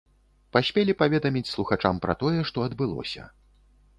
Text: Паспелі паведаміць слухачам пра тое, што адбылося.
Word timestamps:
Паспелі 0.55 0.93
паведаміць 1.01 1.51
слухачам 1.51 2.01
пра 2.05 2.17
тое, 2.23 2.39
што 2.53 2.65
адбылося. 2.69 3.29